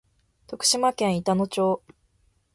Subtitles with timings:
[0.47, 1.83] 徳島県板野町